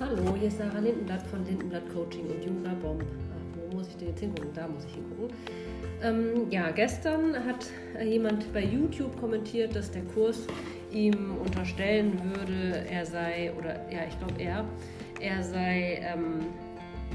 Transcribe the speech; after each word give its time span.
Hallo, 0.00 0.34
hier 0.34 0.48
ist 0.48 0.56
Sarah 0.56 0.78
Lindenblatt 0.78 1.26
von 1.26 1.44
Lindenblatt 1.44 1.82
Coaching 1.92 2.24
und 2.30 2.42
Jura 2.42 2.72
Bomb. 2.80 3.04
Ach, 3.04 3.70
wo 3.70 3.76
muss 3.76 3.88
ich 3.88 3.96
denn 3.98 4.08
jetzt 4.08 4.20
hingucken? 4.20 4.50
Da 4.54 4.66
muss 4.66 4.86
ich 4.86 4.94
hingucken. 4.94 5.28
Ähm, 6.02 6.50
ja, 6.50 6.70
gestern 6.70 7.34
hat 7.44 7.66
jemand 8.02 8.50
bei 8.54 8.64
YouTube 8.64 9.20
kommentiert, 9.20 9.76
dass 9.76 9.90
der 9.90 10.00
Kurs 10.04 10.46
ihm 10.90 11.36
unterstellen 11.36 12.18
würde, 12.34 12.82
er 12.90 13.04
sei, 13.04 13.52
oder 13.58 13.74
ja, 13.92 14.06
ich 14.08 14.18
glaube 14.18 14.40
er, 14.40 14.64
er 15.20 15.42
sei 15.42 16.00
ähm, 16.02 16.46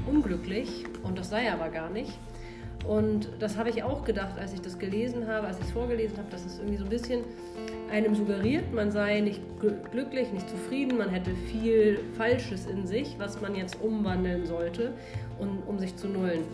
unglücklich 0.06 0.84
und 1.02 1.18
das 1.18 1.30
sei 1.30 1.46
er 1.46 1.54
aber 1.54 1.70
gar 1.70 1.90
nicht. 1.90 2.16
Und 2.84 3.28
das 3.40 3.56
habe 3.56 3.70
ich 3.70 3.82
auch 3.82 4.04
gedacht, 4.04 4.38
als 4.38 4.52
ich 4.52 4.60
das 4.60 4.78
gelesen 4.78 5.26
habe, 5.26 5.46
als 5.46 5.58
ich 5.58 5.64
es 5.64 5.70
vorgelesen 5.72 6.16
habe, 6.18 6.28
dass 6.30 6.44
es 6.44 6.58
irgendwie 6.58 6.76
so 6.76 6.84
ein 6.84 6.90
bisschen 6.90 7.20
einem 7.90 8.14
suggeriert, 8.14 8.72
man 8.72 8.90
sei 8.90 9.20
nicht 9.20 9.40
glücklich, 9.90 10.32
nicht 10.32 10.48
zufrieden, 10.48 10.98
man 10.98 11.08
hätte 11.08 11.30
viel 11.50 12.00
Falsches 12.16 12.66
in 12.66 12.86
sich, 12.86 13.16
was 13.18 13.40
man 13.40 13.54
jetzt 13.54 13.80
umwandeln 13.80 14.46
sollte, 14.46 14.92
um, 15.38 15.62
um 15.66 15.78
sich 15.78 15.96
zu 15.96 16.08
nullen. 16.08 16.44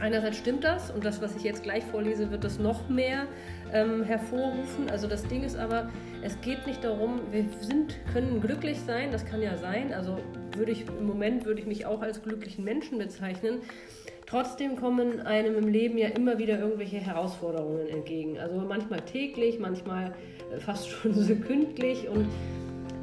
Einerseits 0.00 0.36
stimmt 0.38 0.64
das 0.64 0.90
und 0.90 1.04
das, 1.04 1.22
was 1.22 1.34
ich 1.36 1.42
jetzt 1.42 1.62
gleich 1.62 1.84
vorlese, 1.84 2.30
wird 2.30 2.44
das 2.44 2.58
noch 2.58 2.88
mehr 2.88 3.26
ähm, 3.72 4.02
hervorrufen. 4.02 4.90
Also 4.90 5.06
das 5.06 5.26
Ding 5.26 5.42
ist 5.42 5.56
aber, 5.56 5.90
es 6.22 6.38
geht 6.42 6.66
nicht 6.66 6.84
darum, 6.84 7.20
wir 7.30 7.46
sind, 7.60 7.96
können 8.12 8.40
glücklich 8.40 8.78
sein, 8.80 9.10
das 9.10 9.24
kann 9.24 9.40
ja 9.40 9.56
sein. 9.56 9.94
Also 9.94 10.18
würde 10.54 10.72
ich 10.72 10.86
im 10.86 11.06
Moment 11.06 11.46
würde 11.46 11.60
ich 11.60 11.66
mich 11.66 11.86
auch 11.86 12.02
als 12.02 12.22
glücklichen 12.22 12.64
Menschen 12.64 12.98
bezeichnen. 12.98 13.60
Trotzdem 14.26 14.76
kommen 14.76 15.20
einem 15.20 15.56
im 15.56 15.68
Leben 15.68 15.96
ja 15.98 16.08
immer 16.08 16.38
wieder 16.38 16.58
irgendwelche 16.58 16.98
Herausforderungen 16.98 17.88
entgegen. 17.88 18.38
Also 18.38 18.56
manchmal 18.60 19.00
täglich, 19.00 19.58
manchmal 19.58 20.14
äh, 20.54 20.60
fast 20.60 20.88
schon 20.90 21.14
sekündlich 21.14 22.08
und 22.08 22.26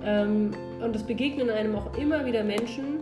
ähm, 0.06 0.52
und 0.82 0.96
es 0.96 1.04
begegnen 1.04 1.50
einem 1.50 1.76
auch 1.76 1.98
immer 1.98 2.26
wieder 2.26 2.44
Menschen, 2.44 3.00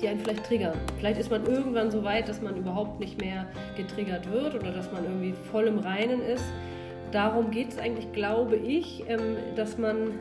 die 0.00 0.08
einen 0.08 0.20
vielleicht 0.20 0.44
triggern. 0.44 0.76
Vielleicht 0.98 1.20
ist 1.20 1.30
man 1.30 1.46
irgendwann 1.46 1.90
so 1.90 2.04
weit, 2.04 2.28
dass 2.28 2.40
man 2.40 2.56
überhaupt 2.56 3.00
nicht 3.00 3.20
mehr 3.20 3.46
getriggert 3.76 4.30
wird 4.30 4.54
oder 4.54 4.72
dass 4.72 4.90
man 4.92 5.04
irgendwie 5.04 5.34
voll 5.50 5.66
im 5.66 5.78
Reinen 5.78 6.22
ist. 6.22 6.44
Darum 7.12 7.50
geht 7.50 7.70
es 7.70 7.78
eigentlich, 7.78 8.12
glaube 8.12 8.56
ich, 8.56 9.04
ähm, 9.08 9.36
dass 9.56 9.78
man 9.78 10.12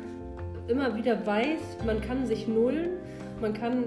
immer 0.67 0.95
wieder 0.95 1.25
weiß, 1.25 1.77
man 1.85 2.01
kann 2.01 2.25
sich 2.25 2.47
nullen, 2.47 2.97
man 3.41 3.53
kann 3.53 3.85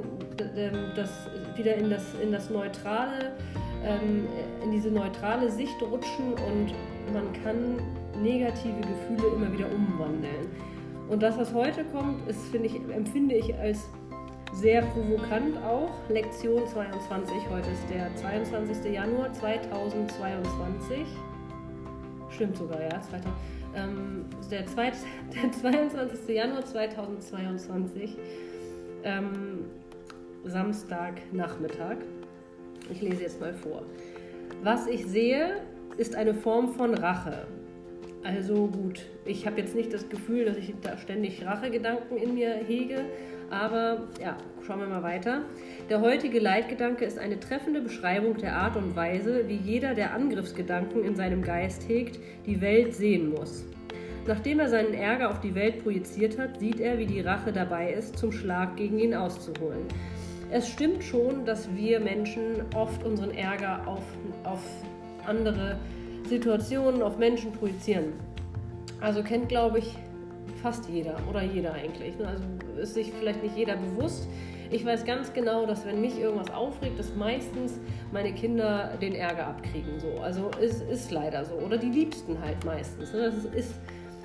ähm, 0.57 0.93
das 0.97 1.11
wieder 1.57 1.75
in 1.75 1.91
das, 1.91 2.03
in 2.23 2.33
das 2.33 2.51
neutrale, 2.51 3.33
ähm, 3.85 4.27
in 4.65 4.73
diese 4.73 4.91
neutrale 4.91 5.51
Sicht 5.51 5.81
rutschen 5.83 6.33
und 6.33 6.75
man 7.13 7.33
kann 7.43 7.79
negative 8.23 8.81
Gefühle 8.81 9.35
immer 9.35 9.53
wieder 9.53 9.67
umwandeln. 9.73 10.47
Und 11.09 11.23
das, 11.23 11.37
was 11.37 11.53
heute 11.53 11.85
kommt, 11.85 12.27
ist, 12.29 12.41
finde 12.51 12.69
ich, 12.69 12.77
empfinde 12.95 13.35
ich 13.35 13.55
als 13.59 13.89
sehr 14.53 14.83
provokant 14.83 15.57
auch. 15.65 15.91
Lektion 16.09 16.67
22, 16.67 17.35
heute 17.51 17.71
ist 17.71 17.89
der 17.91 18.15
22. 18.17 18.93
Januar 18.93 19.33
2022. 19.33 21.07
Stimmt 22.31 22.57
sogar, 22.57 22.83
ja. 22.83 23.01
2000, 23.01 23.27
ähm, 23.75 24.25
der, 24.51 24.67
zweit, 24.67 24.95
der 25.43 25.53
22. 25.53 26.29
Januar 26.29 26.65
2022, 26.65 28.17
ähm, 29.05 29.65
Samstagnachmittag. 30.45 31.97
Ich 32.91 33.01
lese 33.01 33.23
jetzt 33.23 33.41
mal 33.41 33.55
vor. 33.55 33.83
Was 34.63 34.87
ich 34.87 35.07
sehe, 35.07 35.63
ist 35.97 36.15
eine 36.15 36.35
Form 36.35 36.75
von 36.75 36.95
Rache. 36.95 37.47
Also 38.25 38.69
gut, 38.69 39.05
ich 39.25 39.47
habe 39.47 39.61
jetzt 39.61 39.75
nicht 39.75 39.93
das 39.93 40.09
Gefühl, 40.09 40.45
dass 40.45 40.57
ich 40.57 40.73
da 40.81 40.97
ständig 40.97 41.45
Rachegedanken 41.45 42.17
in 42.17 42.35
mir 42.35 42.55
hege, 42.55 43.05
aber 43.51 44.09
ja, 44.21 44.37
schauen 44.65 44.79
wir 44.79 44.87
mal 44.87 45.03
weiter. 45.03 45.43
Der 45.91 46.01
heutige 46.01 46.39
Leitgedanke 46.39 47.05
ist 47.05 47.19
eine 47.19 47.41
treffende 47.41 47.81
Beschreibung 47.81 48.37
der 48.37 48.55
Art 48.55 48.77
und 48.77 48.95
Weise, 48.95 49.49
wie 49.49 49.57
jeder, 49.57 49.95
der 49.95 50.15
Angriffsgedanken 50.15 51.05
in 51.05 51.17
seinem 51.17 51.43
Geist 51.43 51.89
hegt, 51.89 52.21
die 52.47 52.61
Welt 52.61 52.95
sehen 52.95 53.31
muss. 53.31 53.65
Nachdem 54.25 54.61
er 54.61 54.69
seinen 54.69 54.95
Ärger 54.95 55.31
auf 55.31 55.41
die 55.41 55.57
Welt 55.57 55.83
projiziert 55.83 56.39
hat, 56.39 56.61
sieht 56.61 56.79
er, 56.79 56.99
wie 56.99 57.07
die 57.07 57.21
Rache 57.21 57.53
dabei 57.53 57.93
ist, 57.93 58.17
zum 58.17 58.31
Schlag 58.31 58.77
gegen 58.77 59.01
ihn 59.01 59.15
auszuholen. 59.15 59.83
Es 60.53 60.69
stimmt 60.69 61.03
schon, 61.03 61.45
dass 61.45 61.75
wir 61.75 61.99
Menschen 61.99 62.63
oft 62.77 63.03
unseren 63.05 63.33
Ärger 63.33 63.83
auf, 63.87 64.05
auf 64.45 64.63
andere 65.27 65.77
Situationen, 66.33 67.03
auf 67.03 67.19
Menschen 67.19 67.53
projizieren. 67.53 68.15
Also 69.03 69.23
kennt, 69.23 69.51
glaube 69.51 69.81
ich, 69.81 69.99
fast 70.63 70.89
jeder 70.89 71.15
oder 71.29 71.43
jeder 71.43 71.75
eigentlich. 71.75 72.17
Ne? 72.19 72.27
Also 72.27 72.45
ist 72.81 72.95
sich 72.95 73.13
vielleicht 73.13 73.43
nicht 73.43 73.55
jeder 73.55 73.77
bewusst. 73.77 74.27
Ich 74.71 74.87
weiß 74.87 75.05
ganz 75.05 75.35
genau, 75.35 75.67
dass 75.67 75.85
wenn 75.85 76.01
mich 76.01 76.19
irgendwas 76.19 76.51
aufregt, 76.51 76.99
dass 76.99 77.15
meistens 77.15 77.79
meine 78.13 78.33
Kinder 78.33 78.97
den 78.99 79.15
Ärger 79.15 79.49
abkriegen. 79.49 80.01
So. 80.01 80.23
Also 80.23 80.51
es 80.59 80.81
ist, 80.81 80.91
ist 80.91 81.11
leider 81.11 81.45
so. 81.45 81.53
Oder 81.57 81.77
die 81.77 81.91
Liebsten 81.91 82.41
halt 82.41 82.65
meistens. 82.65 83.13
Ne? 83.13 83.31
Das 83.31 83.45
ist 83.45 83.75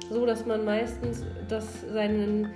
so, 0.09 0.25
dass 0.25 0.45
man 0.45 0.63
meistens 0.63 1.25
das 1.49 1.81
seinen, 1.91 2.53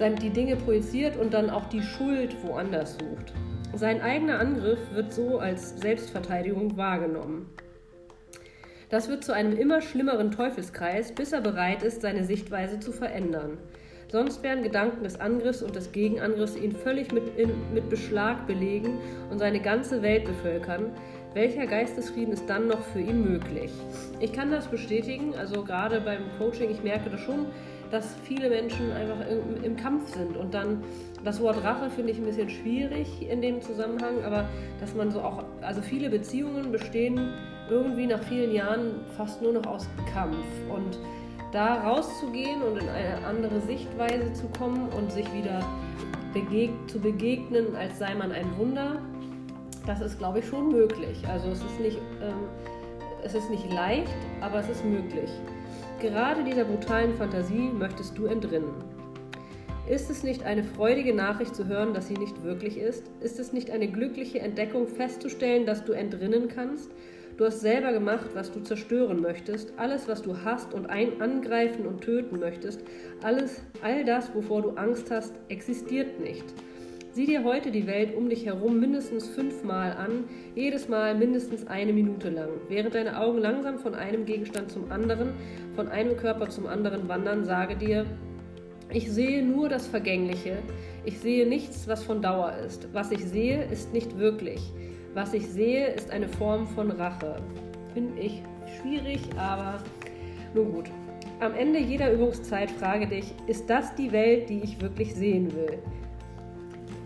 sein, 0.00 0.16
die 0.16 0.30
Dinge 0.30 0.56
projiziert 0.56 1.16
und 1.16 1.32
dann 1.32 1.48
auch 1.48 1.66
die 1.66 1.82
Schuld 1.82 2.36
woanders 2.42 2.94
sucht. 2.94 3.32
Sein 3.76 4.00
eigener 4.00 4.40
Angriff 4.40 4.80
wird 4.92 5.12
so 5.12 5.38
als 5.38 5.78
Selbstverteidigung 5.80 6.76
wahrgenommen. 6.76 7.46
Das 8.94 9.08
wird 9.08 9.24
zu 9.24 9.32
einem 9.32 9.58
immer 9.58 9.80
schlimmeren 9.80 10.30
Teufelskreis, 10.30 11.10
bis 11.10 11.32
er 11.32 11.40
bereit 11.40 11.82
ist, 11.82 12.02
seine 12.02 12.22
Sichtweise 12.22 12.78
zu 12.78 12.92
verändern. 12.92 13.58
Sonst 14.06 14.44
werden 14.44 14.62
Gedanken 14.62 15.02
des 15.02 15.18
Angriffs 15.18 15.62
und 15.62 15.74
des 15.74 15.90
Gegenangriffs 15.90 16.54
ihn 16.54 16.70
völlig 16.70 17.10
mit, 17.10 17.36
in, 17.36 17.50
mit 17.74 17.90
Beschlag 17.90 18.46
belegen 18.46 18.98
und 19.32 19.40
seine 19.40 19.58
ganze 19.58 20.00
Welt 20.02 20.26
bevölkern. 20.26 20.92
Welcher 21.34 21.66
Geistesfrieden 21.66 22.32
ist 22.32 22.48
dann 22.48 22.68
noch 22.68 22.80
für 22.80 23.00
ihn 23.00 23.24
möglich? 23.24 23.72
Ich 24.20 24.32
kann 24.32 24.52
das 24.52 24.68
bestätigen, 24.68 25.34
also 25.34 25.64
gerade 25.64 26.00
beim 26.00 26.22
Coaching, 26.38 26.70
ich 26.70 26.84
merke 26.84 27.10
das 27.10 27.20
schon, 27.22 27.46
dass 27.90 28.14
viele 28.22 28.48
Menschen 28.48 28.92
einfach 28.92 29.16
im, 29.64 29.76
Kampf 29.76 30.14
sind 30.14 30.36
und 30.36 30.54
dann 30.54 30.84
das 31.24 31.40
Wort 31.40 31.62
Rache 31.64 31.90
finde 31.90 32.12
ich 32.12 32.18
ein 32.18 32.24
bisschen 32.24 32.48
schwierig 32.48 33.28
in 33.28 33.42
dem 33.42 33.60
Zusammenhang, 33.60 34.22
aber 34.24 34.48
dass 34.78 34.94
man 34.94 35.10
so 35.10 35.22
auch, 35.22 35.42
also 35.60 35.82
viele 35.82 36.08
Beziehungen 36.08 36.70
bestehen 36.70 37.34
irgendwie 37.68 38.06
nach 38.06 38.22
vielen 38.22 38.52
Jahren 38.52 39.00
fast 39.16 39.42
nur 39.42 39.54
noch 39.54 39.66
aus 39.66 39.88
Kampf. 40.12 40.46
Und 40.72 40.98
da 41.50 41.82
rauszugehen 41.82 42.62
und 42.62 42.80
in 42.80 42.88
eine 42.88 43.26
andere 43.26 43.60
Sichtweise 43.60 44.32
zu 44.34 44.46
kommen 44.56 44.88
und 44.90 45.10
sich 45.10 45.26
wieder 45.32 45.66
begeg 46.32 46.70
zu 46.86 47.00
begegnen, 47.00 47.74
als 47.74 47.98
sei 47.98 48.14
man 48.14 48.30
ein 48.30 48.56
Wunder, 48.56 49.00
das 49.86 50.00
ist, 50.00 50.18
glaube 50.18 50.40
ich, 50.40 50.46
schon 50.46 50.70
möglich. 50.70 51.22
Also 51.28 51.48
es 51.48 51.58
ist 51.58 51.80
nicht, 51.80 51.98
ähm, 52.22 52.48
es 53.22 53.34
ist 53.34 53.50
nicht 53.50 53.70
leicht, 53.72 54.16
aber 54.40 54.60
es 54.60 54.68
ist 54.68 54.84
möglich. 54.84 55.30
Gerade 56.00 56.44
dieser 56.44 56.64
brutalen 56.64 57.14
Fantasie 57.14 57.70
möchtest 57.72 58.16
du 58.18 58.26
entrinnen. 58.26 58.74
Ist 59.86 60.10
es 60.10 60.22
nicht 60.22 60.44
eine 60.44 60.64
freudige 60.64 61.14
Nachricht 61.14 61.54
zu 61.54 61.66
hören, 61.66 61.92
dass 61.92 62.08
sie 62.08 62.16
nicht 62.16 62.42
wirklich 62.42 62.78
ist? 62.78 63.04
Ist 63.20 63.38
es 63.38 63.52
nicht 63.52 63.70
eine 63.70 63.86
glückliche 63.86 64.40
Entdeckung 64.40 64.88
festzustellen, 64.88 65.66
dass 65.66 65.84
du 65.84 65.92
entrinnen 65.92 66.48
kannst? 66.48 66.90
Du 67.36 67.44
hast 67.44 67.60
selber 67.60 67.92
gemacht, 67.92 68.30
was 68.34 68.52
du 68.52 68.60
zerstören 68.60 69.20
möchtest, 69.20 69.72
alles, 69.76 70.08
was 70.08 70.22
du 70.22 70.44
hast 70.44 70.72
und 70.72 70.88
ein 70.88 71.20
angreifen 71.20 71.84
und 71.84 72.00
töten 72.00 72.38
möchtest, 72.38 72.80
alles, 73.22 73.60
all 73.82 74.04
das, 74.04 74.32
wovor 74.34 74.62
du 74.62 74.70
Angst 74.70 75.10
hast, 75.10 75.34
existiert 75.48 76.20
nicht. 76.20 76.44
Sieh 77.14 77.26
dir 77.26 77.44
heute 77.44 77.70
die 77.70 77.86
Welt 77.86 78.16
um 78.16 78.28
dich 78.28 78.44
herum 78.44 78.80
mindestens 78.80 79.28
fünfmal 79.28 79.92
an, 79.92 80.24
jedes 80.56 80.88
Mal 80.88 81.14
mindestens 81.14 81.64
eine 81.64 81.92
Minute 81.92 82.28
lang. 82.28 82.48
Während 82.68 82.96
deine 82.96 83.20
Augen 83.20 83.38
langsam 83.38 83.78
von 83.78 83.94
einem 83.94 84.26
Gegenstand 84.26 84.72
zum 84.72 84.90
anderen, 84.90 85.32
von 85.76 85.86
einem 85.86 86.16
Körper 86.16 86.50
zum 86.50 86.66
anderen 86.66 87.08
wandern, 87.08 87.44
sage 87.44 87.76
dir, 87.76 88.04
ich 88.90 89.12
sehe 89.12 89.44
nur 89.44 89.68
das 89.68 89.86
Vergängliche, 89.86 90.56
ich 91.04 91.20
sehe 91.20 91.46
nichts, 91.46 91.86
was 91.86 92.02
von 92.02 92.20
Dauer 92.20 92.54
ist. 92.66 92.88
Was 92.92 93.12
ich 93.12 93.24
sehe, 93.24 93.62
ist 93.70 93.92
nicht 93.92 94.18
wirklich. 94.18 94.72
Was 95.14 95.34
ich 95.34 95.46
sehe, 95.46 95.86
ist 95.86 96.10
eine 96.10 96.26
Form 96.28 96.66
von 96.66 96.90
Rache. 96.90 97.36
Finde 97.92 98.20
ich 98.20 98.42
schwierig, 98.80 99.20
aber 99.36 99.84
nun 100.52 100.72
gut. 100.72 100.90
Am 101.38 101.54
Ende 101.54 101.78
jeder 101.78 102.12
Übungszeit 102.12 102.72
frage 102.72 103.06
dich, 103.06 103.32
ist 103.46 103.70
das 103.70 103.94
die 103.94 104.10
Welt, 104.10 104.48
die 104.48 104.62
ich 104.64 104.80
wirklich 104.80 105.14
sehen 105.14 105.54
will? 105.54 105.78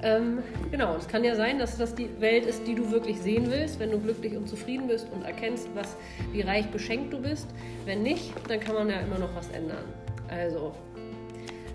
Ähm, 0.02 0.44
genau, 0.70 0.94
es 0.96 1.08
kann 1.08 1.24
ja 1.24 1.34
sein, 1.34 1.58
dass 1.58 1.76
das 1.76 1.94
die 1.94 2.08
Welt 2.20 2.46
ist, 2.46 2.66
die 2.66 2.74
du 2.74 2.90
wirklich 2.92 3.18
sehen 3.20 3.50
willst, 3.50 3.80
wenn 3.80 3.90
du 3.90 3.98
glücklich 3.98 4.36
und 4.36 4.48
zufrieden 4.48 4.86
bist 4.86 5.08
und 5.12 5.24
erkennst, 5.24 5.68
was, 5.74 5.96
wie 6.32 6.42
reich 6.42 6.68
beschenkt 6.70 7.12
du 7.12 7.20
bist. 7.20 7.48
Wenn 7.84 8.02
nicht, 8.02 8.32
dann 8.48 8.60
kann 8.60 8.74
man 8.74 8.88
ja 8.88 9.00
immer 9.00 9.18
noch 9.18 9.34
was 9.34 9.48
ändern. 9.50 9.84
Also, 10.28 10.72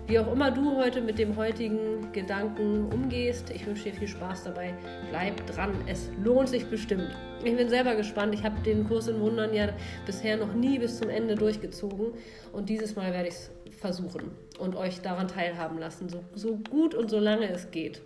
Wie 0.06 0.18
auch 0.18 0.30
immer 0.30 0.50
du 0.50 0.76
heute 0.76 1.00
mit 1.00 1.18
dem 1.18 1.34
heutigen 1.36 2.12
Gedanken 2.12 2.92
umgehst, 2.92 3.48
ich 3.48 3.66
wünsche 3.66 3.84
dir 3.84 3.94
viel 3.94 4.08
Spaß 4.08 4.44
dabei. 4.44 4.74
Bleib 5.08 5.46
dran, 5.46 5.72
es 5.86 6.10
lohnt 6.22 6.50
sich 6.50 6.66
bestimmt. 6.66 7.08
Ich 7.42 7.56
bin 7.56 7.68
selber 7.70 7.94
gespannt. 7.94 8.34
Ich 8.34 8.44
habe 8.44 8.60
den 8.60 8.86
Kurs 8.86 9.08
in 9.08 9.18
Wundern 9.20 9.54
ja 9.54 9.70
bisher 10.04 10.36
noch 10.36 10.52
nie 10.52 10.78
bis 10.78 10.98
zum 10.98 11.08
Ende 11.08 11.36
durchgezogen 11.36 12.12
und 12.52 12.68
dieses 12.68 12.96
Mal 12.96 13.12
werde 13.14 13.28
ich 13.28 13.34
es 13.34 13.50
versuchen 13.78 14.30
und 14.58 14.76
euch 14.76 15.00
daran 15.00 15.28
teilhaben 15.28 15.78
lassen, 15.78 16.10
so, 16.10 16.22
so 16.34 16.56
gut 16.70 16.94
und 16.94 17.10
so 17.10 17.18
lange 17.18 17.48
es 17.48 17.70
geht. 17.70 18.02